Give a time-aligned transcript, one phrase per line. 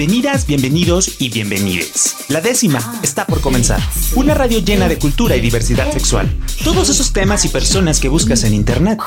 [0.00, 2.24] Bienvenidas, bienvenidos y bienvenides.
[2.28, 3.82] La décima está por comenzar.
[4.14, 6.34] Una radio llena de cultura y diversidad sexual.
[6.64, 8.98] Todos esos temas y personas que buscas en internet,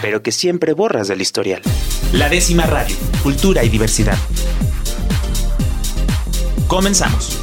[0.00, 1.60] pero que siempre borras del historial.
[2.14, 4.16] La décima radio, cultura y diversidad.
[6.68, 7.36] Comenzamos.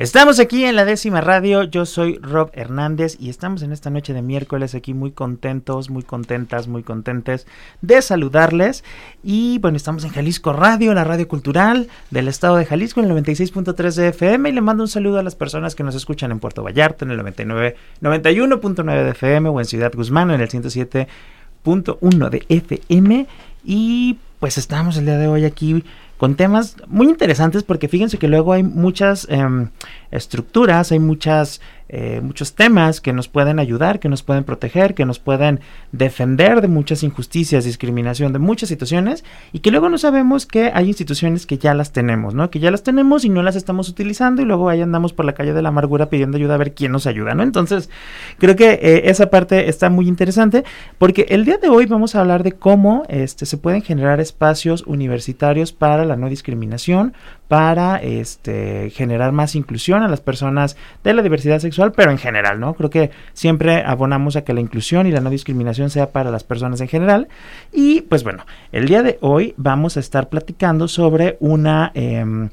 [0.00, 4.14] Estamos aquí en la décima radio, yo soy Rob Hernández y estamos en esta noche
[4.14, 7.46] de miércoles aquí muy contentos, muy contentas, muy contentes
[7.82, 8.82] de saludarles.
[9.22, 13.22] Y bueno, estamos en Jalisco Radio, la radio cultural del estado de Jalisco, en el
[13.22, 14.48] 96.3 de FM.
[14.48, 17.10] Y le mando un saludo a las personas que nos escuchan en Puerto Vallarta, en
[17.10, 23.26] el 99, 91.9 de FM o en Ciudad Guzmán, en el 107.1 de FM.
[23.66, 25.84] Y pues estamos el día de hoy aquí
[26.20, 29.70] con temas muy interesantes porque fíjense que luego hay muchas em,
[30.10, 35.04] estructuras, hay muchas eh, muchos temas que nos pueden ayudar, que nos pueden proteger, que
[35.04, 35.58] nos pueden
[35.90, 40.86] defender de muchas injusticias, discriminación, de muchas situaciones y que luego no sabemos que hay
[40.86, 42.48] instituciones que ya las tenemos, ¿no?
[42.48, 45.32] Que ya las tenemos y no las estamos utilizando y luego ahí andamos por la
[45.32, 47.42] calle de la amargura pidiendo ayuda a ver quién nos ayuda, ¿no?
[47.42, 47.90] Entonces,
[48.38, 50.62] creo que eh, esa parte está muy interesante
[50.96, 54.84] porque el día de hoy vamos a hablar de cómo este, se pueden generar espacios
[54.86, 57.14] universitarios para la no discriminación,
[57.50, 62.60] para este, generar más inclusión a las personas de la diversidad sexual, pero en general,
[62.60, 62.74] ¿no?
[62.74, 66.44] Creo que siempre abonamos a que la inclusión y la no discriminación sea para las
[66.44, 67.26] personas en general.
[67.72, 71.90] Y pues bueno, el día de hoy vamos a estar platicando sobre una...
[71.94, 72.50] Em,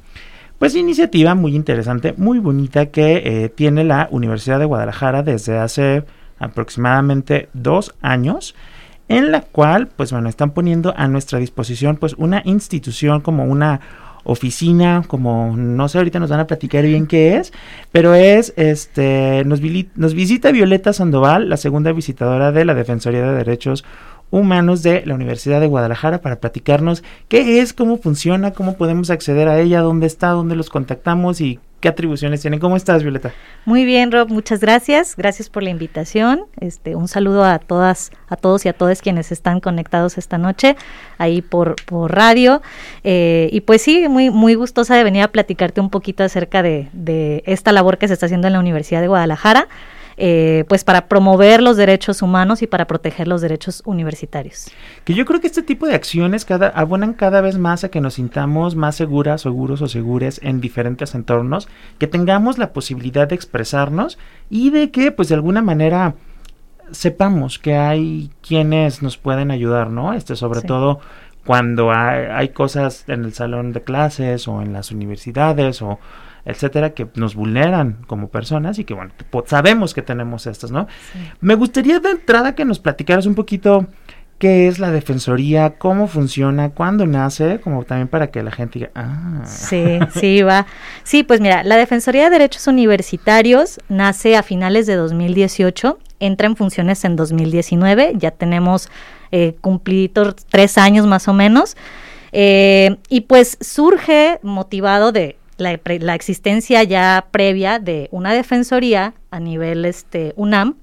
[0.58, 6.06] pues iniciativa muy interesante, muy bonita que eh, tiene la Universidad de Guadalajara desde hace
[6.40, 8.56] aproximadamente dos años
[9.10, 13.80] en la cual pues bueno están poniendo a nuestra disposición pues una institución como una
[14.28, 17.54] oficina, como no sé, ahorita nos van a platicar bien qué es,
[17.94, 23.86] pero es, este, nos, visita Violeta Sandoval, la segunda visitadora de la Defensoría de Derechos
[24.30, 29.48] Humanos de la Universidad de Guadalajara para platicarnos qué es, cómo funciona, cómo podemos acceder
[29.48, 32.60] a ella, dónde está, dónde los contactamos y qué atribuciones tienen.
[32.60, 33.34] ¿Cómo estás, Violeta?
[33.66, 35.16] Muy bien, Rob, muchas gracias.
[35.16, 36.46] Gracias por la invitación.
[36.60, 40.76] Este, un saludo a todas, a todos y a todas quienes están conectados esta noche
[41.18, 42.62] ahí por, por radio.
[43.04, 46.90] Eh, y pues sí, muy, muy gustosa de venir a platicarte un poquito acerca de,
[46.94, 49.68] de esta labor que se está haciendo en la Universidad de Guadalajara.
[50.20, 54.72] Eh, pues para promover los derechos humanos y para proteger los derechos universitarios.
[55.04, 58.02] Que yo creo que este tipo de acciones cada, abonan cada vez más a que
[58.02, 61.68] nos sintamos más seguras, seguros o segures en diferentes entornos,
[62.00, 64.18] que tengamos la posibilidad de expresarnos
[64.50, 66.16] y de que pues de alguna manera
[66.92, 70.14] sepamos que hay quienes nos pueden ayudar, ¿no?
[70.14, 71.00] Este sobre todo
[71.46, 76.00] cuando hay, hay, cosas en el salón de clases o en las universidades o
[76.48, 79.12] etcétera, que nos vulneran como personas y que, bueno,
[79.46, 80.88] sabemos que tenemos estas, ¿no?
[81.42, 83.86] Me gustaría de entrada que nos platicaras un poquito
[84.40, 88.92] qué es la defensoría, cómo funciona, cuándo nace, como también para que la gente diga,
[88.96, 89.42] ah.
[89.46, 90.68] Sí, sí, va.
[91.04, 96.56] Sí, pues mira, la Defensoría de Derechos Universitarios nace a finales de 2018, entra en
[96.56, 98.90] funciones en 2019, ya tenemos
[99.34, 101.76] eh, cumplidos tres años más o menos,
[102.32, 109.86] eh, y pues surge motivado de la, existencia ya previa de una defensoría a nivel
[109.86, 110.76] este, UNAM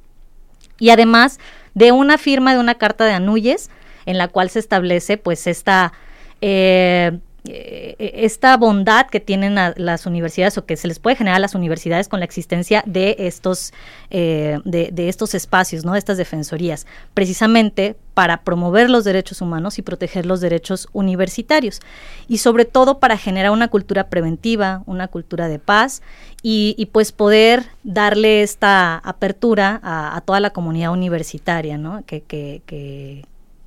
[0.79, 1.39] y además
[1.75, 3.71] de una firma de una carta de Anuyes
[4.07, 5.93] en la cual se establece pues esta
[6.41, 11.41] eh, eh, esta bondad que tienen las universidades o que se les puede generar a
[11.41, 13.75] las universidades con la existencia de estos,
[14.09, 15.93] eh, de, estos espacios, ¿no?
[15.93, 21.81] de estas defensorías, precisamente para promover los derechos humanos y proteger los derechos universitarios.
[22.29, 26.01] Y sobre todo para generar una cultura preventiva, una cultura de paz
[26.43, 32.05] y, pues poder darle esta apertura a, toda la comunidad universitaria, ¿no?
[32.07, 32.63] que, que,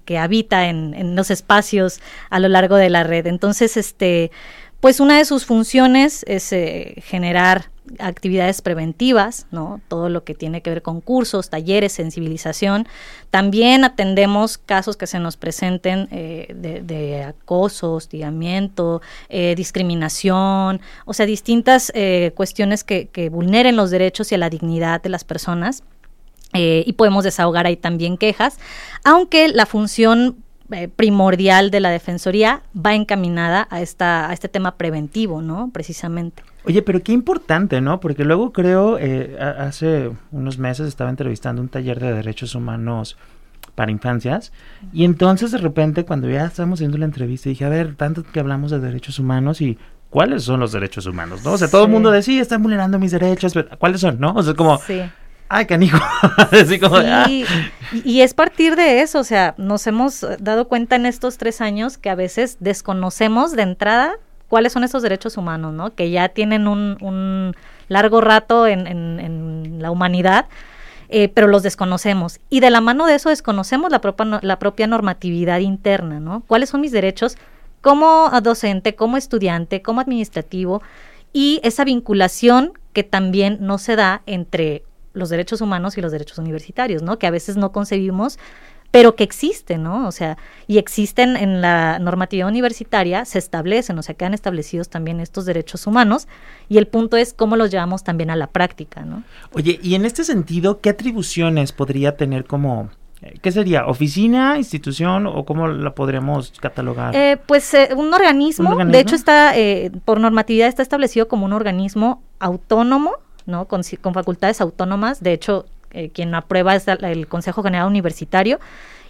[0.08, 3.28] que habita en, los espacios a lo largo de la red.
[3.28, 4.32] Entonces, este,
[4.80, 7.70] pues una de sus funciones es eh, generar
[8.00, 9.82] actividades preventivas, ¿no?
[9.88, 12.88] Todo lo que tiene que ver con cursos, talleres, sensibilización.
[13.30, 21.26] También atendemos casos que se nos presenten eh, de, acoso, hostigamiento, eh, discriminación, o sea,
[21.26, 21.92] distintas
[22.36, 25.84] cuestiones que, vulneren los derechos y la dignidad de las personas.
[26.54, 28.58] Eh, y podemos desahogar ahí también quejas,
[29.04, 30.38] aunque la función
[30.72, 35.70] eh, primordial de la Defensoría va encaminada a, esta, a este tema preventivo, ¿no?
[35.72, 36.44] Precisamente.
[36.66, 38.00] Oye, pero qué importante, ¿no?
[38.00, 43.18] Porque luego creo, eh, hace unos meses estaba entrevistando un taller de derechos humanos
[43.76, 44.52] para infancias
[44.92, 48.40] y entonces de repente cuando ya estábamos haciendo la entrevista dije, a ver, tanto que
[48.40, 49.78] hablamos de derechos humanos y
[50.10, 51.54] cuáles son los derechos humanos, ¿no?
[51.54, 54.34] O sea, todo el mundo decía, están vulnerando mis derechos, pero ¿cuáles son, no?
[54.34, 54.80] O sea, como...
[55.50, 55.98] ay, canijo.
[56.52, 57.28] Así como, ah.
[57.30, 61.98] y, es partir de eso, o sea, nos hemos dado cuenta en estos tres años
[61.98, 64.16] que a veces desconocemos de entrada
[64.48, 65.94] cuáles son esos derechos humanos, ¿no?
[65.94, 67.56] Que ya tienen un,
[67.90, 70.48] largo rato en, la humanidad,
[71.10, 72.40] eh, pero los desconocemos.
[72.50, 76.44] Y de la mano de eso desconocemos la propia normatividad interna, ¿no?
[76.48, 77.38] ¿Cuáles son mis derechos
[77.82, 80.82] como docente, como estudiante, como administrativo?
[81.34, 84.84] Y esa vinculación que también no se da entre
[85.18, 87.20] los derechos humanos y los derechos universitarios, ¿no?
[87.20, 88.38] Que a veces no concebimos
[88.92, 90.08] pero que existen, ¿no?
[90.08, 95.20] O sea, y existen en la normativa universitaria, se establecen, o sea, quedan establecidos también
[95.20, 96.28] estos derechos humanos,
[96.70, 99.24] y el punto es cómo los llevamos también a la práctica, ¿no?
[99.52, 102.90] Oye, y en este sentido, ¿qué atribuciones podría tener como
[103.22, 103.88] eh, ¿Qué sería?
[103.88, 107.16] ¿Oficina, institución o cómo la podríamos catalogar?
[107.16, 109.54] Eh, pues eh, un, organismo, de hecho está,
[110.06, 113.14] por normatividad está establecido como un organismo autónomo,
[113.48, 113.66] ¿no?
[113.68, 118.60] Con, con facultades autónomas, de hecho eh, quien aprueba es el Consejo General Universitario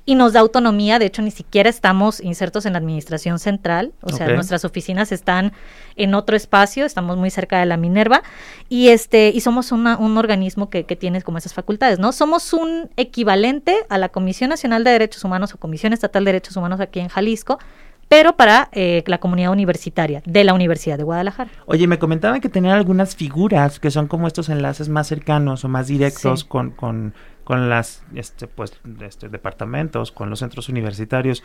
[0.06, 1.00] y nos da autonomía.
[1.00, 5.51] De hecho, ni siquiera estamos insertos en la administración central, o sea, nuestras oficinas están
[5.98, 8.24] en otro espacio, estamos muy cerca de la Minerva
[8.69, 12.13] y este y somos un organismo que, que, tiene como esas facultades, ¿no?
[12.13, 16.56] Somos un equivalente a la Comisión Nacional de Derechos Humanos o Comisión Estatal de Derechos
[16.56, 17.60] Humanos aquí en Jalisco
[18.07, 21.50] pero para eh, la comunidad universitaria de la Universidad de Guadalajara.
[21.65, 25.69] Oye, me comentaban que tenían algunas figuras que son como estos enlaces más cercanos o
[25.69, 27.13] más directos con, con,
[27.44, 31.44] con las este, pues, este, departamentos, con los centros universitarios.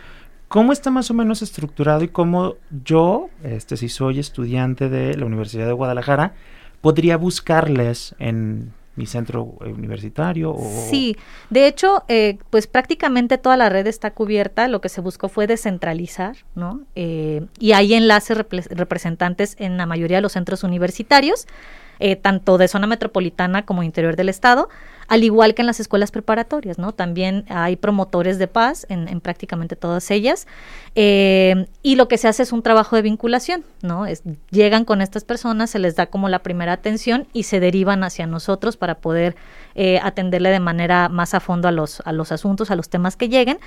[0.48, 5.26] ¿Cómo está más o menos estructurado y cómo yo, este, si soy estudiante de la
[5.26, 6.34] Universidad de Guadalajara,
[6.80, 10.52] podría buscarles en mi centro universitario?
[10.52, 10.86] O...
[10.90, 11.16] Sí,
[11.50, 14.68] de hecho, eh, pues prácticamente toda la red está cubierta.
[14.68, 16.82] Lo que se buscó fue descentralizar, ¿no?
[16.94, 18.36] Eh, y hay enlaces
[18.70, 21.46] representantes en la mayoría de los centros universitarios.
[22.04, 24.68] Eh, tanto de zona metropolitana como interior del estado,
[25.12, 26.92] al igual que en las escuelas preparatorias, ¿no?
[26.92, 30.46] También hay promotores de paz en, prácticamente todas ellas.
[30.94, 34.06] Eh, y lo que se hace es un trabajo de vinculación, ¿no?
[34.50, 38.26] llegan con estas personas, se les da como la primera atención y se derivan hacia
[38.26, 39.36] nosotros para poder
[39.74, 43.16] eh, atenderle de manera más a fondo a los, a los asuntos, a los temas
[43.16, 43.58] que lleguen.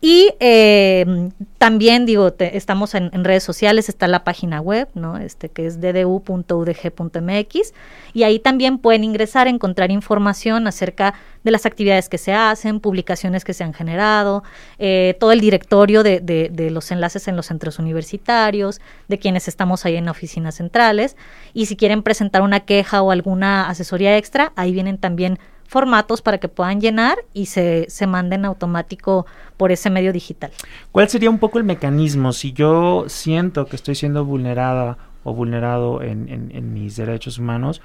[0.00, 5.16] Y eh, también digo, estamos en, redes sociales, está la página web, ¿no?
[5.16, 7.72] Este que es ddu.udg.mx
[8.12, 11.14] y ahí también pueden ingresar, encontrar información acerca
[11.46, 14.42] de las actividades que se hacen, publicaciones que se han generado,
[14.80, 19.86] eh, todo el directorio de, de, los enlaces en los centros universitarios, de quienes estamos
[19.86, 21.16] ahí en oficinas centrales
[21.54, 25.38] y si quieren presentar una queja o alguna asesoría extra, ahí vienen también
[25.68, 29.24] formatos para que puedan llenar y se, se manden automático
[29.56, 30.50] por ese medio digital.
[30.90, 36.02] ¿Cuál sería un poco el mecanismo si yo siento que estoy siendo vulnerada o vulnerado
[36.02, 37.82] en, en, mis derechos humanos?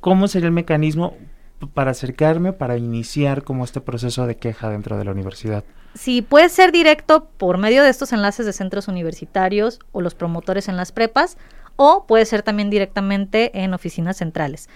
[0.00, 1.16] ¿Cómo sería el mecanismo
[1.68, 5.64] para acercarme, para iniciar como este proceso de queja dentro de la universidad?
[5.94, 10.68] Sí, puede ser directo por medio de estos enlaces de centros universitarios o los promotores
[10.68, 11.36] en las prepas,
[11.76, 14.68] o puede ser también directamente en oficinas centrales.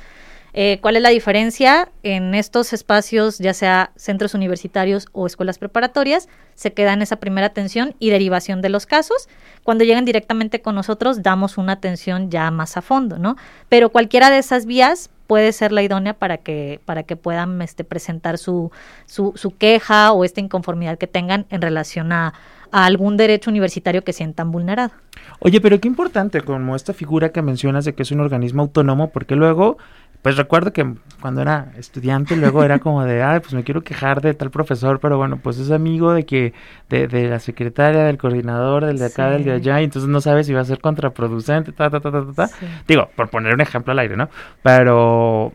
[0.57, 1.91] Eh, ¿Cuál es la diferencia?
[2.05, 7.49] En estos espacios, ya sea centros universitarios o escuelas preparatorias, se queda en esa primera
[7.49, 9.29] atención y derivación de los casos.
[9.65, 13.37] Cuando llegan directamente con nosotros, damos una atención ya más a fondo, ¿no?
[13.69, 17.85] Pero cualquiera de esas vías puede ser la idónea para que, para que puedan este,
[17.85, 18.71] presentar su,
[19.07, 22.35] su, su queja o esta inconformidad que tengan en relación a,
[22.71, 24.93] a algún derecho universitario que sientan vulnerado.
[25.39, 29.11] Oye, pero qué importante como esta figura que mencionas de que es un organismo autónomo,
[29.11, 29.79] porque luego
[30.25, 34.23] pues recuerdo que cuando era estudiante luego era como de, ay, pues me quiero quejar
[34.23, 36.55] de tal profesor, pero bueno, pues es amigo de que,
[36.89, 40.23] de, de la secretaria, del coordinador, del de acá, del de allá, y entonces no
[40.23, 42.51] sabes si va a ser contraproducente, ta, ta, ta, ta, ta.
[42.89, 44.31] Digo, por poner un ejemplo al aire, ¿no?
[44.63, 45.53] Pero,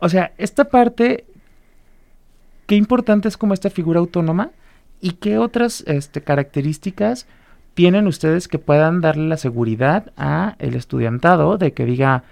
[0.00, 1.24] o sea, esta parte,
[2.66, 4.50] qué importante es como esta figura autónoma
[5.00, 7.28] y qué otras este, características
[7.74, 12.24] tienen ustedes que puedan darle la seguridad a el estudiantado de que diga,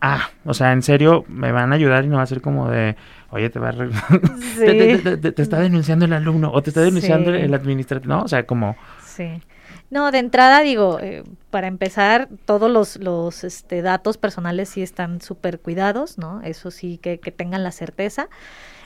[0.00, 2.70] ah, o sea, en serio, me van a ayudar y no va a ser como
[2.70, 2.96] de,
[3.30, 3.72] oye, te va a...
[3.72, 8.22] te, está denunciando el alumno o te está denunciando el administrador, ¿no?
[8.22, 8.76] O sea, como...
[9.04, 9.42] Sí.
[9.88, 15.20] No, de entrada digo, eh, para empezar, todos los, los este, datos personales sí están
[15.20, 16.42] súper cuidados, ¿no?
[16.42, 18.28] Eso sí, que, que tengan la certeza.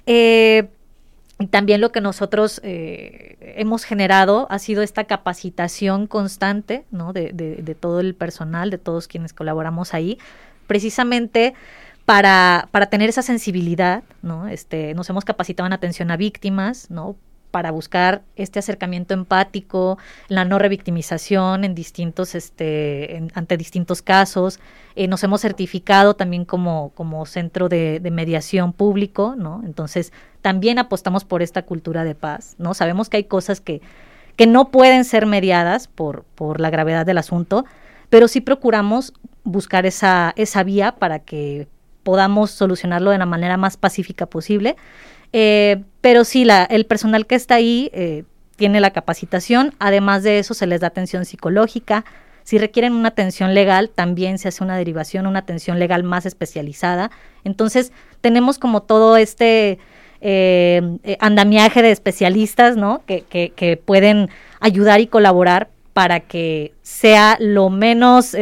[0.05, 0.69] Eh,
[1.39, 7.15] y también lo que nosotros eh, hemos generado ha sido esta capacitación constante, ¿no?
[7.15, 10.19] De, de, de todo el personal, de todos quienes colaboramos ahí,
[10.71, 11.53] precisamente
[12.05, 14.47] para, para tener esa sensibilidad, ¿no?
[14.47, 17.17] Este, nos hemos capacitado en atención a víctimas, ¿no?
[17.51, 19.99] para buscar este acercamiento empático,
[20.29, 24.61] la no revictimización en distintos, este, ante distintos casos.
[24.95, 29.63] Eh, nos hemos certificado también como, como centro de, mediación público, ¿no?
[29.65, 32.75] Entonces, también apostamos por esta cultura de paz, ¿no?
[32.75, 33.83] Sabemos que hay cosas que,
[34.37, 37.65] que no pueden ser mediadas por, por la gravedad del asunto,
[38.09, 39.13] pero sí procuramos
[39.45, 41.69] buscar esa, esa vía para que
[42.03, 44.77] podamos solucionarlo de la manera más pacífica posible.
[45.33, 48.25] Eh, pero sí, el personal que está ahí eh,
[48.57, 52.05] tiene la capacitación, además de eso se les da atención psicológica.
[52.43, 57.11] Si requieren una atención legal, también se hace una derivación, una atención legal más especializada.
[57.45, 59.79] Entonces, tenemos como todo este
[60.21, 63.03] eh, andamiaje de especialistas, ¿no?
[63.07, 68.35] Que, pueden ayudar y colaborar para que sea lo menos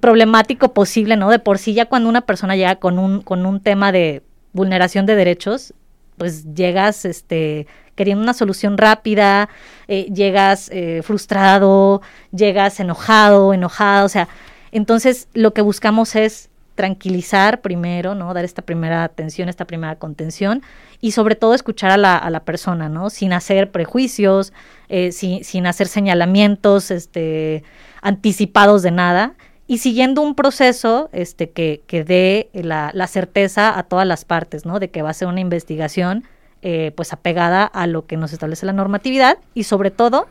[0.00, 1.30] problemático posible, ¿no?
[1.30, 5.06] De por sí ya cuando una persona llega con un, con un tema de vulneración
[5.06, 5.74] de derechos,
[6.16, 9.48] pues llegas este, queriendo una solución rápida,
[9.88, 14.28] eh, llegas eh, frustrado, llegas enojado, enojada, o sea,
[14.70, 18.32] entonces lo que buscamos es tranquilizar primero, ¿no?
[18.34, 20.62] Dar esta primera atención, esta primera contención
[21.00, 23.10] y sobre todo escuchar a la, a la persona, ¿no?
[23.10, 24.52] Sin hacer prejuicios,
[24.88, 27.64] eh, sin, sin hacer señalamientos este,
[28.00, 29.34] anticipados de nada
[29.66, 34.66] y siguiendo un proceso este, que, que dé la, la, certeza a todas las partes,
[34.66, 34.78] ¿no?
[34.80, 36.24] De que va a ser una investigación
[36.62, 40.26] eh, pues apegada a lo que nos establece la normatividad y sobre todo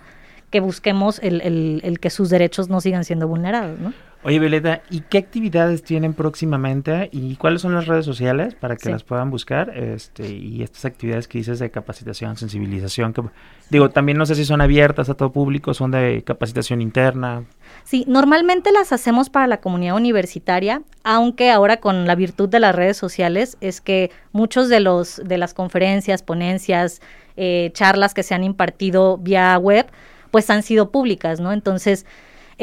[0.50, 3.94] que busquemos el, el, el que sus derechos no sigan siendo vulnerados, ¿no?
[4.24, 8.92] Oye, Violeta, ¿y qué actividades tienen próximamente y cuáles son las redes sociales para que
[8.92, 9.76] las puedan buscar?
[9.76, 13.24] Este, y estas actividades que dices de capacitación, sensibilización, que,
[13.72, 17.46] digo, también no sé si son abiertas a todo público, son de capacitación interna.
[17.84, 22.76] Sí, normalmente las hacemos para la comunidad universitaria, aunque ahora con la virtud de las
[22.76, 27.02] redes sociales es que muchos de los de las conferencias, ponencias,
[27.38, 29.88] eh, charlas que se han impartido vía web,
[30.30, 31.54] pues han sido públicas, ¿no?
[31.54, 32.06] Entonces,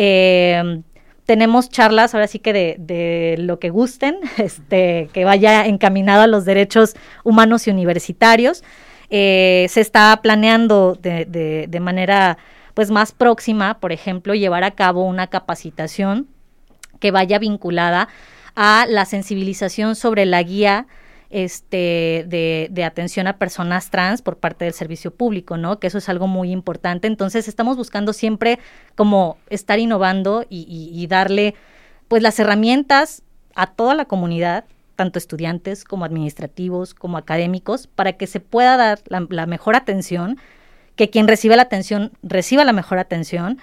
[0.00, 0.82] eh,
[1.28, 6.26] tenemos charlas ahora sí que de, de, lo que gusten, este, que vaya encaminado a
[6.26, 8.64] los derechos humanos y universitarios.
[9.11, 12.38] Eh, se está planeando de, de, de, manera
[12.73, 16.28] pues más próxima, por ejemplo, llevar a cabo una capacitación
[16.99, 18.08] que vaya vinculada
[18.54, 20.87] a la sensibilización sobre la guía
[21.30, 25.78] este, de, atención a personas trans por parte del servicio público, ¿no?
[25.78, 27.06] Que eso es algo muy importante.
[27.06, 28.58] Entonces, estamos buscando siempre
[28.94, 31.54] como estar innovando y, y, y darle,
[32.08, 33.23] pues, las herramientas
[33.54, 34.64] a toda la comunidad,
[34.97, 40.38] tanto estudiantes como administrativos, como académicos, para que se pueda dar la, la mejor atención,
[40.97, 43.58] que quien reciba la atención reciba la mejor atención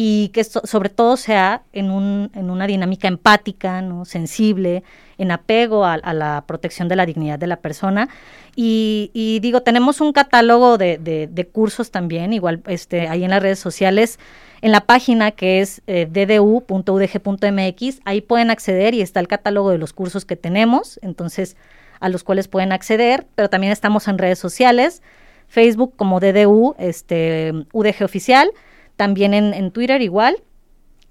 [0.00, 4.04] y que so, sobre todo sea en, un, en una dinámica empática, ¿no?
[4.04, 4.84] sensible,
[5.18, 8.08] en apego a, la protección de la dignidad de la persona.
[8.54, 13.30] Y, y digo, tenemos un catálogo de, de, de, cursos también, igual este, ahí en
[13.30, 14.20] las redes sociales,
[14.62, 19.78] en la página que es eh, ddu.udg.mx, ahí pueden acceder y está el catálogo de
[19.78, 21.56] los cursos que tenemos, entonces
[21.98, 25.02] a los cuales pueden acceder, pero también estamos en redes sociales,
[25.48, 28.52] Facebook como DDU, este, UDG Oficial,
[28.98, 30.42] también en, en Twitter igual,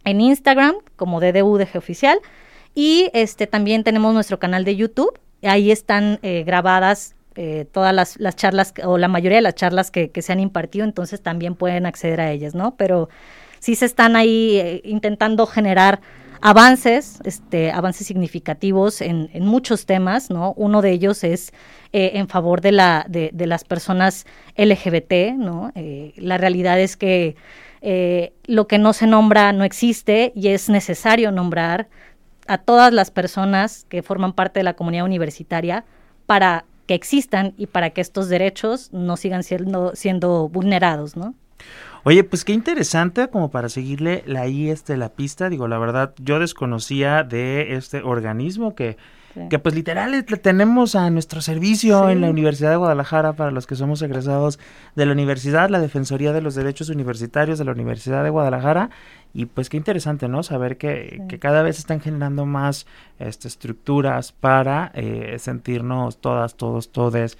[0.04, 2.20] en Instagram como DDUDG Oficial
[2.76, 8.20] y este también tenemos nuestro canal de YouTube, ahí están eh, grabadas eh, todas las,
[8.20, 11.86] las, charlas o la mayoría de las charlas que, se han impartido, entonces también pueden
[11.86, 12.76] acceder a ellas, ¿no?
[12.76, 13.10] Pero
[13.60, 16.02] sí se están ahí eh, intentando generar
[16.42, 20.54] avances, este, avances significativos en, en, muchos temas, ¿no?
[20.58, 21.54] Uno de ellos es
[21.94, 24.26] en favor de, la, de, de, las personas
[24.56, 25.72] LGBT, ¿no?
[26.18, 27.36] La realidad es que
[27.82, 31.88] eh, lo que no se nombra no existe y es necesario nombrar
[32.48, 35.86] a todas las personas que forman parte de la comunidad universitaria
[36.26, 41.36] para que existan y para que estos derechos no sigan siendo, siendo vulnerados, ¿no?
[42.04, 45.50] Oye, pues qué interesante como para seguirle la, ahí este, la pista.
[45.50, 48.96] Digo, la verdad, yo desconocía de este organismo que,
[49.38, 49.50] sí.
[49.50, 52.12] que pues literal tenemos a nuestro servicio sí.
[52.12, 54.60] en la Universidad de Guadalajara para los que somos egresados
[54.96, 58.90] de la universidad, la Defensoría de los Derechos Universitarios de la Universidad de Guadalajara.
[59.34, 60.42] Y pues qué interesante, ¿no?
[60.44, 61.28] Saber que, sí.
[61.28, 62.88] que cada vez están generando más
[63.20, 67.38] este, estructuras para eh, sentirnos todas, todos, todes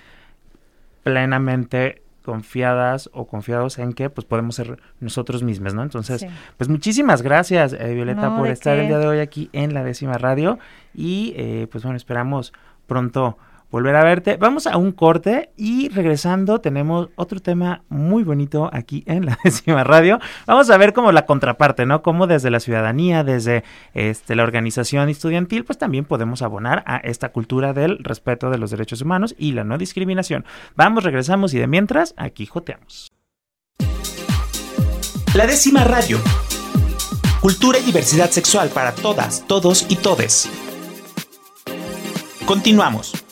[1.04, 5.82] plenamente confiadas o confiados en que pues podemos ser nosotros mismos, ¿no?
[5.82, 6.28] Entonces, sí.
[6.58, 8.82] pues muchísimas gracias, eh, Violeta, no, por estar qué?
[8.82, 10.60] el día de hoy aquí en la décima radio
[10.94, 12.52] y eh, pues bueno, esperamos
[12.86, 13.38] pronto
[13.72, 14.38] volver a verte.
[14.38, 19.84] Vamos a un corte y regresando tenemos otro tema muy bonito aquí en la décima
[19.84, 20.20] radio.
[20.46, 22.02] Vamos a ver como la contraparte, ¿no?
[22.02, 27.30] Como desde la ciudadanía, desde este, la organización estudiantil, pues también podemos abonar a esta
[27.30, 30.46] cultura del respeto de los derechos humanos y la no discriminación.
[30.76, 33.12] Vamos, regresamos y de mientras, aquí joteamos.
[35.34, 36.20] La décima radio.
[37.42, 40.50] Cultura y diversidad sexual para todas, todos y todes.
[42.46, 43.27] Continuamos.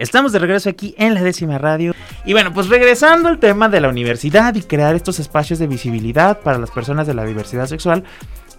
[0.00, 1.94] Estamos de regreso aquí en la décima radio.
[2.24, 6.40] Y bueno, pues regresando al tema de la universidad y crear estos espacios de visibilidad
[6.40, 8.04] para las personas de la diversidad sexual,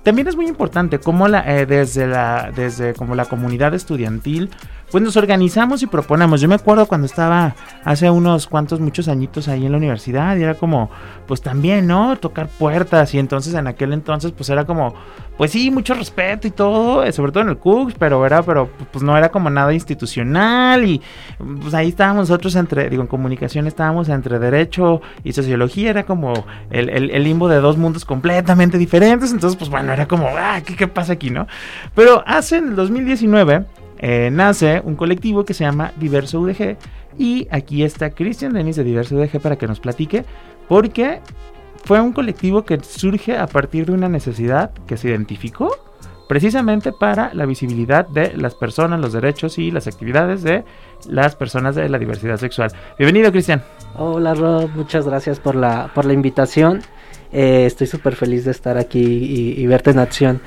[0.04, 4.52] también es muy importante cómo la, eh, desde la, desde como la comunidad estudiantil
[4.92, 6.42] pues nos organizamos y proponemos.
[6.42, 10.44] Yo me acuerdo cuando estaba hace unos cuantos, muchos añitos ahí en la universidad y
[10.44, 10.90] era como,
[11.28, 12.18] pues también, ¿no?
[12.18, 14.94] Tocar puertas y entonces en aquel entonces pues era como,
[15.38, 18.70] pues sí, mucho respeto y todo, eh, sobre todo en el CUCS, pero era, pero
[18.92, 21.02] pues no era como nada institucional y
[21.62, 26.34] pues ahí estábamos nosotros entre, digo, en comunicación estábamos entre derecho y sociología, era como
[26.70, 30.76] el, el, limbo de dos mundos completamente diferentes, entonces pues bueno, era como, ah, ¿qué,
[30.76, 31.48] qué pasa aquí, no?
[31.96, 33.66] Pero hace en el 2019
[34.02, 36.76] eh, nace un colectivo que se llama Diverso UDG
[37.18, 40.26] y aquí está Cristian Denis de Diverso UDG para que nos platique
[40.68, 41.20] porque
[41.84, 45.70] fue un colectivo que surge a partir de una necesidad que se identificó
[46.28, 50.64] precisamente para la visibilidad de las personas, los derechos y las actividades de
[51.10, 52.72] las personas de la diversidad sexual.
[52.98, 53.62] Bienvenido, Cristian.
[53.98, 56.82] Hola, Rob, muchas gracias por la, por la invitación.
[57.34, 60.42] Eh, estoy súper feliz de estar aquí y, y verte en acción.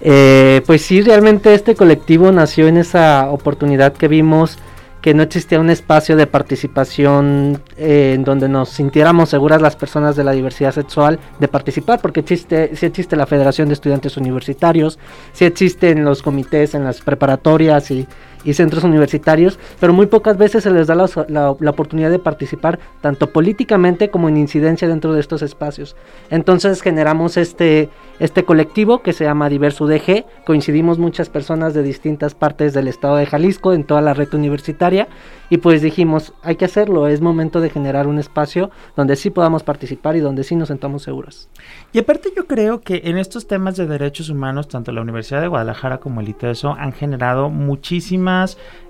[0.00, 4.58] Eh, pues sí, realmente este colectivo nació en esa oportunidad que vimos
[5.00, 10.16] que no existía un espacio de participación eh, en donde nos sintiéramos seguras las personas
[10.16, 14.98] de la diversidad sexual de participar, porque existe, sí existe la Federación de Estudiantes Universitarios,
[15.32, 18.08] sí existen los comités en las preparatorias y
[18.48, 23.30] y centros universitarios, pero muy pocas veces se les da la, oportunidad de participar tanto
[23.30, 25.96] políticamente como en incidencia dentro de estos espacios.
[26.30, 27.90] Entonces generamos este,
[28.20, 33.16] este colectivo que se llama Diverso UDG, coincidimos muchas personas de distintas partes del estado
[33.16, 35.08] de Jalisco en toda la red universitaria
[35.50, 39.62] y pues dijimos, hay que hacerlo, es momento de generar un espacio donde sí podamos
[39.62, 41.50] participar y donde sí nos sentamos seguras.
[41.92, 45.48] Y aparte yo creo que en estos temas de derechos humanos, tanto la Universidad de
[45.48, 48.37] Guadalajara como el ITESO han generado muchísimas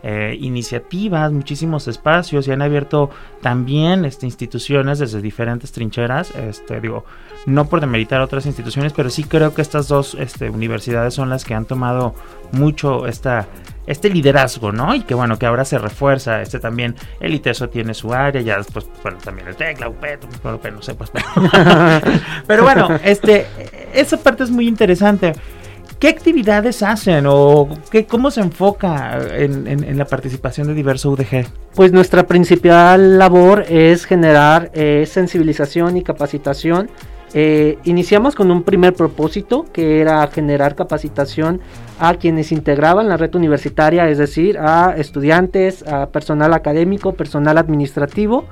[0.03, 7.05] eh, iniciativas, muchísimos espacios y han abierto también este, instituciones desde diferentes trincheras, este, digo,
[7.47, 11.45] no por demeritar otras instituciones, pero sí creo que estas dos este, universidades son las
[11.45, 12.15] que han tomado
[12.53, 13.49] mucho esta
[13.89, 14.95] este liderazgo, ¿no?
[14.95, 18.59] Y que bueno, que ahora se refuerza, este también, el ITESO tiene su área, ya
[18.59, 21.11] después, bueno, también el TECLA, UPET, UPET no sé, pues,
[22.47, 23.47] pero, bueno, este,
[23.95, 25.33] esa parte es muy interesante.
[25.99, 31.47] ¿Qué actividades hacen o qué, cómo se enfoca en, la participación de diverso UDG?
[31.75, 36.89] Pues nuestra principal labor es generar eh, sensibilización y capacitación
[37.35, 41.61] eh, iniciamos con un primer propósito que era generar capacitación
[41.99, 48.47] a quienes integraban la red universitaria, es decir, a estudiantes, a personal académico, personal administrativo.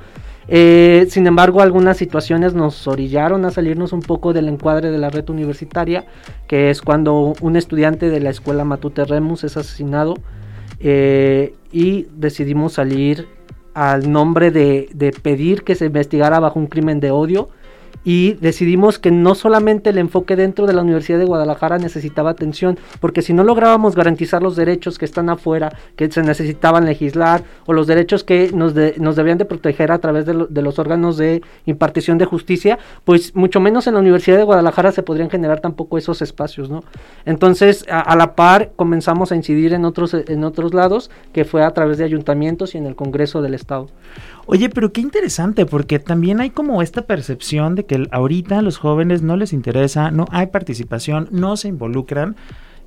[0.48, 5.11] Eh, sin embargo, algunas situaciones nos orillaron a salirnos un poco del encuadre de la
[5.11, 6.06] red universitaria,
[6.46, 10.14] que es cuando un estudiante de la escuela Matute Remus es asesinado
[10.78, 13.26] eh, y decidimos salir
[13.74, 17.50] al nombre de pedir que se investigara bajo un crimen de odio
[18.07, 22.79] y decidimos que no solamente el enfoque dentro de la Universidad de Guadalajara necesitaba atención,
[23.01, 27.73] porque si no lográbamos garantizar los derechos que están afuera, que se necesitaban legislar, o
[27.73, 32.16] los derechos que nos, nos debían de proteger a través de, los órganos de impartición
[32.16, 36.23] de justicia, pues mucho menos en la Universidad de Guadalajara se podrían generar tampoco esos
[36.23, 36.85] espacios, ¿no?
[37.25, 41.64] Entonces, a, a la par comenzamos a incidir en otros, en otros lados, que fue
[41.64, 43.88] a través de ayuntamientos y en el Congreso del Estado.
[44.46, 48.78] Oye, pero qué interesante, porque también hay como esta percepción de que ahorita a los
[48.78, 52.37] jóvenes no les interesa, no hay participación, no se involucran.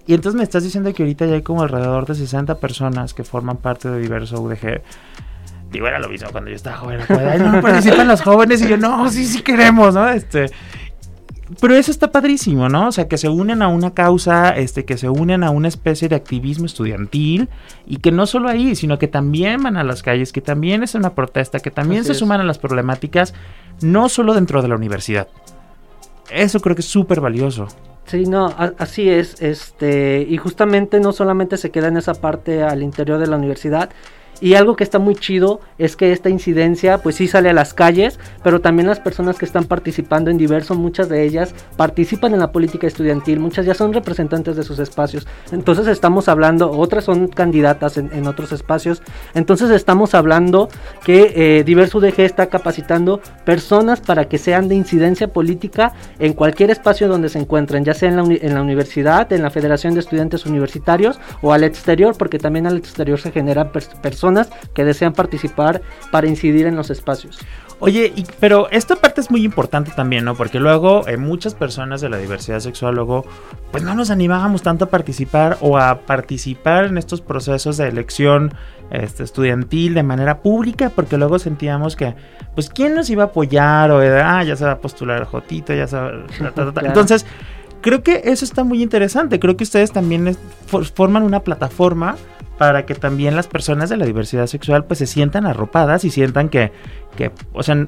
[0.08, 3.24] Y entonces me estás diciendo que ahorita ya hay como alrededor de 60 personas que
[3.24, 4.82] forman parte de diverso UDG.
[5.72, 7.02] Digo, era lo mismo cuando yo estaba joven.
[7.40, 10.10] no participan los jóvenes y yo, no, sí, sí queremos, ¿no?
[10.10, 10.50] Este,
[11.60, 12.88] pero eso está padrísimo, ¿no?
[12.88, 16.08] O sea, que se unen a una causa, este, que se unen a una especie
[16.08, 17.50] de activismo estudiantil
[17.88, 20.94] y que no solo ahí, sino que también van a las calles, que también es
[20.94, 23.34] una protesta, que también se suman a las problemáticas,
[23.82, 25.28] no solo dentro de la universidad.
[26.30, 27.68] Eso creo que es súper valioso.
[28.06, 32.82] Sí, no, así es, este, y justamente no solamente se queda en esa parte al
[32.82, 33.90] interior de la universidad,
[34.42, 37.74] Y algo que está muy chido es que esta incidencia pues sí sale a las
[37.74, 42.40] calles, pero también las personas que están participando en diversos, muchas de ellas participan en
[42.40, 45.28] la política estudiantil, muchas ya son representantes de sus espacios.
[45.52, 49.02] Entonces estamos hablando, otras son candidatas en, otros espacios.
[49.34, 50.70] Entonces estamos hablando
[51.04, 56.70] que eh, Diverso UDG está capacitando personas para que sean de incidencia política en cualquier
[56.70, 60.02] espacio donde se encuentren, ya sea en la, en la universidad, en la Federación de
[60.02, 64.29] Estudiantes Universitarios o al exterior, porque también al exterior se generan personas
[64.74, 67.40] que desean participar para incidir en los espacios.
[67.82, 70.36] Oye, pero esta parte es muy importante también, ¿no?
[70.36, 73.26] Porque luego eh, muchas personas de la diversidad sexual luego,
[73.72, 78.54] pues no nos animábamos tanto a participar o a participar en estos procesos de elección
[78.92, 82.16] este, estudiantil de manera pública, porque luego sentíamos que,
[82.54, 83.92] pues, ¿quién nos iba a apoyar?
[83.92, 86.12] O, ah, ya se va a postular Jotito, ya se va...
[86.84, 87.26] Entonces,
[87.80, 89.40] creo que eso está muy interesante.
[89.40, 90.36] Creo que ustedes también
[90.68, 92.18] forman una plataforma
[92.60, 96.50] para que también las personas de la diversidad sexual pues se sientan arropadas y sientan
[96.50, 96.74] que,
[97.16, 97.88] que o sea,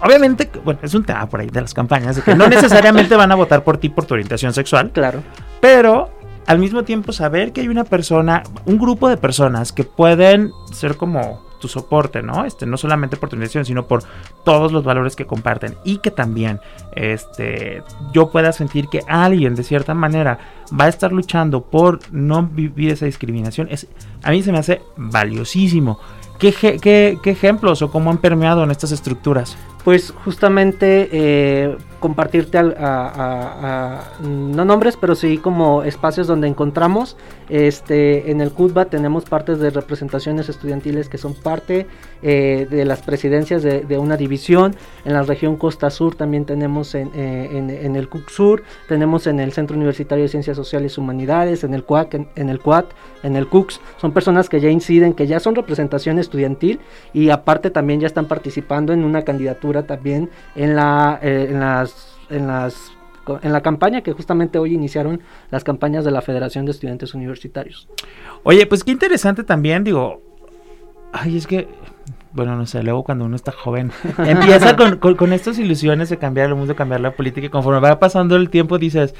[0.00, 3.32] obviamente, bueno, es un tema por ahí de las campañas, de que no necesariamente van
[3.32, 4.92] a votar por ti por tu orientación sexual.
[4.92, 5.24] Claro.
[5.60, 6.08] Pero
[6.46, 10.96] al mismo tiempo saber que hay una persona, un grupo de personas que pueden ser
[10.96, 12.44] como tu soporte, ¿no?
[12.44, 14.02] Este, no solamente por tu intención, sino por
[14.44, 16.60] todos los valores que comparten y que también
[16.92, 20.38] este, yo pueda sentir que alguien de cierta manera
[20.78, 23.86] va a estar luchando por no vivir esa discriminación, es,
[24.22, 26.00] a mí se me hace valiosísimo.
[26.40, 29.58] ¿Qué, ejemplos o cómo han permeado en estas estructuras?
[29.84, 37.18] Pues justamente eh, compartirte a, no nombres, pero sí como espacios donde encontramos.
[37.50, 41.86] Este, en el CUTBA tenemos partes de representaciones estudiantiles que son parte
[42.22, 44.76] eh, de las presidencias de, una división.
[45.04, 49.52] En la región Costa Sur también tenemos en, eh, el CUC Sur, tenemos en el
[49.52, 52.86] Centro Universitario de Ciencias Sociales y Humanidades, en el CUAC, en, el CUAT,
[53.24, 53.80] en el CUCS.
[54.00, 56.80] Son personas que ya inciden, que ya son representación estudiantil
[57.12, 62.16] y aparte también ya están participando en una candidatura también en, la, eh, en las
[62.30, 62.92] en las
[63.42, 67.88] en la campaña que justamente hoy iniciaron las campañas de la Federación de Estudiantes Universitarios.
[68.42, 70.22] Oye, pues qué interesante también, digo,
[71.12, 71.68] ay, es que,
[72.32, 76.48] bueno, no sé, luego cuando uno está joven, empieza con, con estas ilusiones de cambiar
[76.48, 79.14] el mundo, cambiar la política y conforme va pasando el tiempo dices,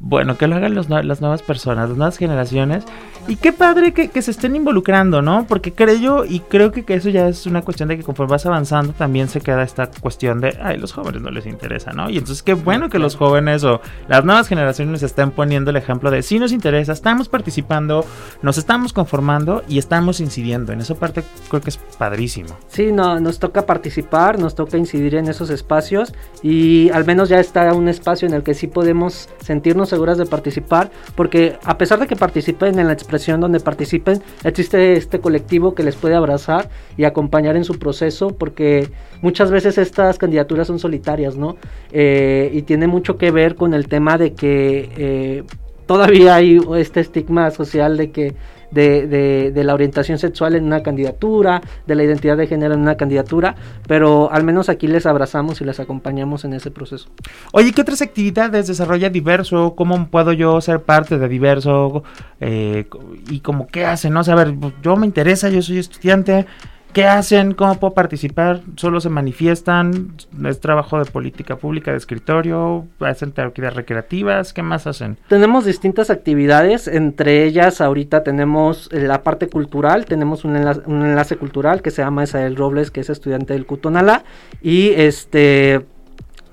[0.00, 2.84] bueno, que lo hagan las nuevas personas, las nuevas generaciones.
[3.26, 5.46] Y qué padre que, se estén involucrando, ¿no?
[5.48, 8.44] Porque creo yo, y creo que, eso ya es una cuestión de que conforme vas
[8.44, 12.10] avanzando también se queda esta cuestión de, ay, los jóvenes no les interesa, ¿no?
[12.10, 16.10] Y entonces qué bueno que los jóvenes o las nuevas generaciones estén poniendo el ejemplo
[16.10, 18.04] de, sí nos interesa, estamos participando,
[18.42, 20.72] nos estamos conformando y estamos incidiendo.
[20.74, 22.50] En esa parte creo que es padrísimo.
[22.68, 27.40] Sí, no, nos toca participar, nos toca incidir en esos espacios y al menos ya
[27.40, 31.98] está un espacio en el que sí podemos sentirnos seguras de participar, porque a pesar
[31.98, 36.68] de que participen en la expresión donde participen, existe este colectivo que les puede abrazar
[36.96, 38.90] y acompañar en su proceso, porque
[39.22, 41.56] muchas veces estas candidaturas son solitarias, ¿no?
[41.92, 45.44] Eh, y tiene mucho que ver con el tema de que eh,
[45.86, 48.34] todavía hay este estigma social de que
[48.74, 52.96] de, de, la orientación sexual en una candidatura, de la identidad de género en una
[52.96, 53.54] candidatura,
[53.86, 57.08] pero al menos aquí les abrazamos y les acompañamos en ese proceso.
[57.52, 59.74] Oye, ¿qué otras actividades desarrolla Diverso?
[59.76, 62.02] ¿Cómo puedo yo ser parte de Diverso?
[62.40, 62.86] Eh,
[63.28, 64.12] ¿Y cómo qué hacen?
[64.12, 64.20] ¿no?
[64.20, 66.46] O a ver, yo me interesa, yo soy estudiante,
[66.94, 67.54] ¿Qué hacen?
[67.54, 68.60] ¿Cómo puedo participar?
[68.76, 70.14] ¿Solo se manifiestan?
[70.48, 72.86] ¿Es trabajo de política pública, de escritorio?
[73.00, 74.52] ¿Hacen actividades recreativas?
[74.52, 75.18] ¿Qué más hacen?
[75.28, 81.82] Tenemos distintas actividades, entre ellas ahorita tenemos eh, la parte cultural, tenemos un enlace, cultural
[81.82, 84.22] que se llama Isael Robles, que es estudiante del Cutonalá,
[84.62, 85.84] y este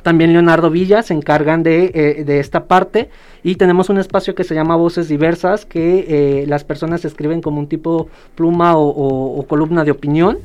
[0.01, 3.11] también Leonardo Villa se encargan de, eh, de, esta parte
[3.43, 7.59] y tenemos un espacio que se llama Voces Diversas que eh, las personas escriben como
[7.59, 10.37] un tipo pluma o columna de opinión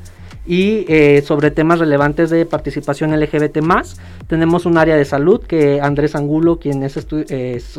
[0.46, 4.00] y eh, sobre temas relevantes de participación LGBT más.
[4.28, 6.96] Tenemos un área de salud que Andrés Angulo, quien es,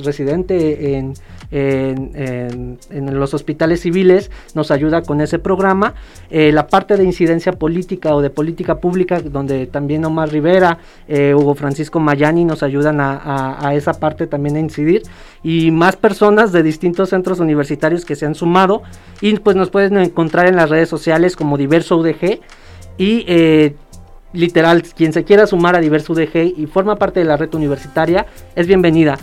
[0.03, 1.13] residente en,
[1.51, 5.93] en, los hospitales civiles, nos ayuda con ese programa.
[6.29, 11.33] Eh, la parte de incidencia política o de política pública, donde también Omar Rivera, eh,
[11.33, 15.03] Hugo Francisco Mayani nos ayudan a, a esa parte también a incidir.
[15.43, 18.81] Y más personas de distintos centros universitarios que se han sumado
[19.21, 22.39] y pues nos pueden encontrar en las redes sociales como Diverso UDG
[22.97, 23.75] y eh,
[24.33, 28.25] literal, quien se quiera sumar a Diverso UDG y forma parte de la red universitaria
[28.55, 29.17] es bienvenida.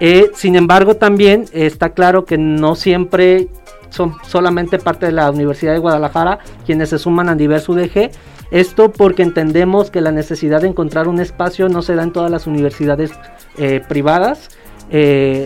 [0.00, 3.48] Eh, sin embargo, también está claro que no siempre
[3.90, 8.10] son solamente parte de la Universidad de Guadalajara quienes se suman a Diverso UDG.
[8.50, 12.30] Esto porque entendemos que la necesidad de encontrar un espacio no se da en todas
[12.30, 13.10] las universidades
[13.58, 14.48] eh, privadas,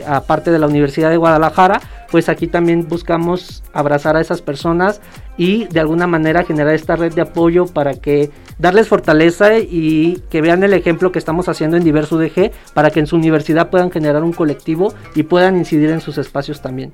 [0.07, 5.01] aparte de la Universidad de Guadalajara, pues aquí también buscamos abrazar a esas personas
[5.39, 10.43] y de alguna manera generar esta red de apoyo para que darles fortaleza y que
[10.43, 13.91] vean el ejemplo que estamos haciendo en Diverso UDG para que en su universidad puedan
[13.91, 16.93] generar un colectivo y puedan incidir en sus espacios también.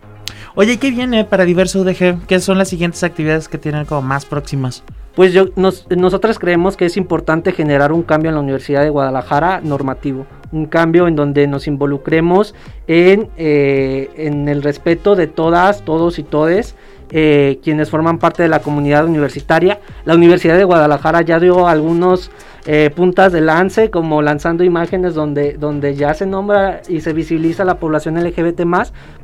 [0.55, 2.27] Oye, ¿qué viene para Diverso UDG?
[2.27, 4.85] ¿Qué son las siguientes actividades que tienen como más próximas?
[5.15, 8.91] Pues yo, nos, nosotras creemos que es importante generar un cambio en la Universidad de
[8.91, 12.55] Guadalajara normativo, un cambio en donde nos involucremos
[12.87, 16.77] en, eh, en el respeto de todas, todos y todes
[17.11, 19.81] eh, quienes forman parte de la comunidad universitaria.
[20.05, 22.31] La Universidad de Guadalajara ya dio algunos
[22.71, 27.65] eh, puntas de lance, como lanzando imágenes donde, donde ya se nombra y se visibiliza
[27.65, 28.61] la población LGBT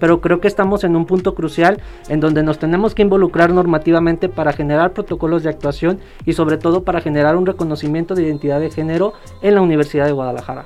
[0.00, 1.78] pero creo que estamos en un punto crucial
[2.09, 6.85] en donde nos tenemos que involucrar normativamente para generar protocolos de actuación y sobre todo
[6.85, 10.64] para generar un reconocimiento de identidad de género en la Universidad de Guadalajara.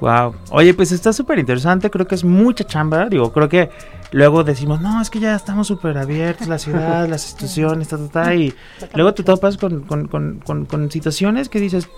[0.00, 0.34] Wow.
[0.50, 3.70] Oye, pues está súper interesante, creo que es mucha chamba, digo, creo que
[4.12, 8.08] luego decimos, no, es que ya estamos súper abiertos, la ciudad, las instituciones, ta, ta,
[8.08, 8.52] ta, y
[8.94, 11.88] luego te topas con, con, con, con, situaciones que dices,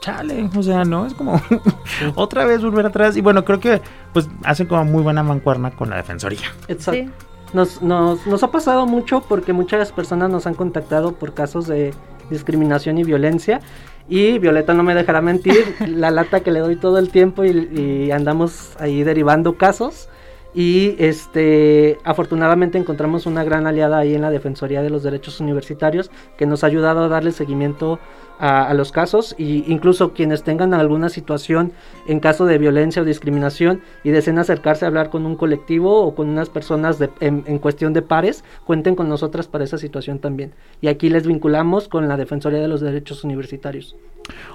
[0.00, 1.40] chale, o sea, no, es como
[2.14, 3.80] otra vez volver atrás, y bueno, creo que
[4.12, 6.52] pues hacen como muy buena mancuerna con la defensoría.
[6.68, 7.10] Exacto.
[7.52, 11.94] Nos, nos, nos ha pasado mucho porque muchas personas nos han contactado por casos de
[12.28, 13.60] discriminación y violencia.
[14.08, 18.10] Y Violeta no me dejará mentir, la lata que le doy todo el tiempo y,
[18.10, 20.08] andamos ahí derivando casos.
[20.56, 26.10] Y este, afortunadamente encontramos una gran aliada ahí en la Defensoría de los Derechos Universitarios
[26.38, 28.00] que nos ha ayudado a darle seguimiento
[28.38, 31.72] a, los casos e incluso quienes tengan alguna situación
[32.06, 36.14] en caso de violencia o discriminación y deseen acercarse a hablar con un colectivo o
[36.14, 40.54] con unas personas en, en, cuestión de pares, cuenten con nosotras para esa situación también.
[40.80, 43.94] Y aquí les vinculamos con la Defensoría de los Derechos Universitarios.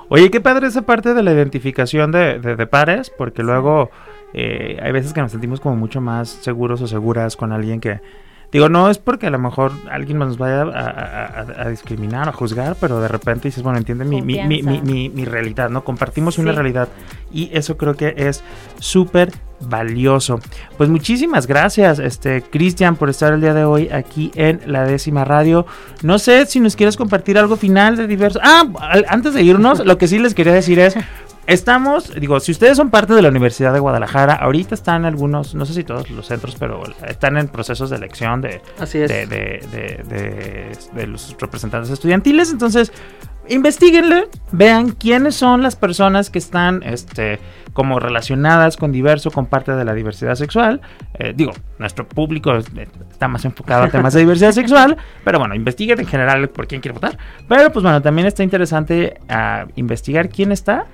[0.09, 3.91] Oye, qué padre esa parte de la identificación de, de pares, porque luego
[4.33, 7.99] eh, hay veces que nos sentimos como mucho más seguros o seguras con alguien que...
[8.51, 12.75] Digo, no es porque a lo mejor alguien nos vaya a, discriminar o a juzgar,
[12.81, 15.85] pero de repente dices, bueno, entiende mi, mi, mi, mi, realidad, ¿no?
[15.85, 16.89] Compartimos una realidad
[17.31, 18.43] y eso creo que es
[18.77, 20.41] súper valioso.
[20.75, 25.23] Pues muchísimas gracias, este Cristian, por estar el día de hoy aquí en la décima
[25.23, 25.65] radio.
[26.03, 28.41] No sé si nos quieres compartir algo final de diverso.
[28.43, 28.65] Ah,
[29.07, 30.97] antes de irnos, lo que sí les quería decir es,
[31.47, 35.65] Estamos, digo, si ustedes son parte de la Universidad de Guadalajara, ahorita están algunos, no
[35.65, 38.61] sé si todos los centros, pero están en procesos de elección de,
[40.93, 42.51] de, los representantes estudiantiles.
[42.51, 42.93] Entonces,
[43.49, 47.39] investiguenle, vean quiénes son las personas que están este,
[47.73, 50.79] como relacionadas con diverso, con parte de la diversidad sexual.
[51.15, 55.99] Eh, digo, nuestro público está más enfocado a temas de diversidad sexual, pero bueno, investiguen
[55.99, 57.17] en general por quién quiere votar.
[57.49, 60.85] Pero pues bueno, también está interesante uh, investigar quién está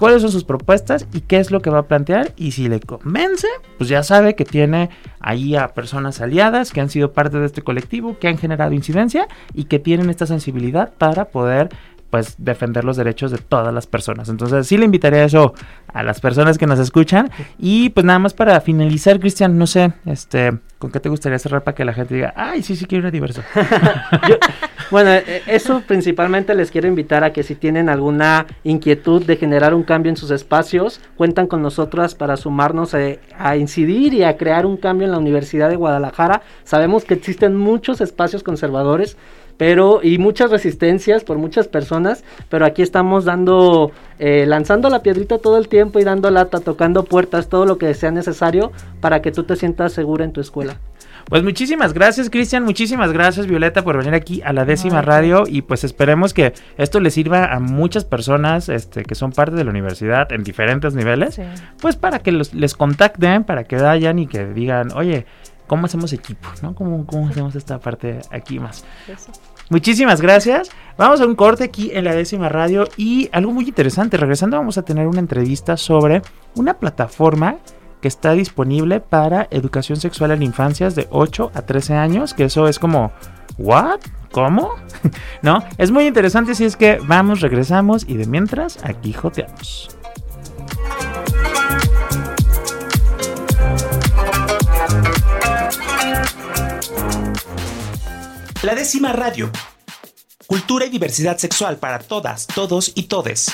[0.00, 2.32] cuáles son sus propuestas y qué es lo que va a plantear.
[2.36, 4.88] Y si le convence, pues ya sabe que tiene
[5.20, 9.28] ahí a personas aliadas que han sido parte de este colectivo, que han generado incidencia
[9.52, 11.68] y que tienen esta sensibilidad para poder
[12.10, 14.28] pues defender los derechos de todas las personas.
[14.28, 15.54] Entonces sí le invitaría eso
[15.92, 17.30] a las personas que nos escuchan.
[17.58, 21.62] Y pues nada más para finalizar, Cristian, no sé, este, ¿con qué te gustaría cerrar
[21.62, 23.42] para que la gente diga, ay, sí, sí quiero ir diverso?
[24.90, 29.72] bueno, eh, eso principalmente les quiero invitar a que si tienen alguna inquietud de generar
[29.72, 34.24] un cambio en sus espacios, cuentan con nosotras para sumarnos a, eh, a incidir y
[34.24, 36.42] a crear un cambio en la Universidad de Guadalajara.
[36.64, 39.16] Sabemos que existen muchos espacios conservadores
[39.60, 45.36] pero y muchas resistencias por muchas personas, pero aquí estamos dando, eh, lanzando la piedrita
[45.36, 49.32] todo el tiempo y dando lata, tocando puertas, todo lo que sea necesario para que
[49.32, 50.78] tú te sientas segura en tu escuela.
[51.28, 52.64] Pues muchísimas gracias, Cristian.
[52.64, 55.44] Muchísimas gracias, Violeta, por venir aquí a la décima radio.
[55.46, 59.64] Y pues esperemos que esto le sirva a muchas personas este, que son parte de
[59.64, 61.38] la universidad en diferentes niveles.
[61.82, 65.26] Pues para que los, les contacten, para que vayan y que digan, oye,
[65.70, 66.48] ¿cómo hacemos equipo?
[66.62, 66.74] ¿no?
[66.74, 68.84] ¿Cómo, cómo hacemos esta parte aquí más?
[69.68, 70.68] Muchísimas gracias.
[70.98, 74.16] Vamos a un corte aquí en la décima radio y algo muy interesante.
[74.16, 76.22] Regresando vamos a tener una entrevista sobre
[76.56, 77.58] una plataforma
[78.00, 82.66] que está disponible para educación sexual en infancias de 8 a 13 años, que eso
[82.66, 83.12] es como,
[83.56, 84.00] ¿what?
[84.32, 84.70] ¿Cómo?
[85.42, 85.62] ¿No?
[85.78, 89.99] Es muy interesante, si es que vamos, regresamos y de mientras aquí joteamos.
[98.62, 99.50] La décima radio.
[100.46, 103.50] Cultura y diversidad sexual para todas, todos y todes.